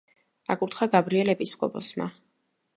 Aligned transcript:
აკურთხა 0.53 0.87
გაბრიელ 0.95 1.31
ეპისკოპოსმა. 1.35 2.11